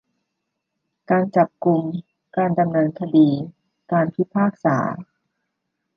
[1.09, 1.81] การจับกุม
[2.37, 3.29] การดำเนินคดี
[3.91, 4.77] การพิพากษา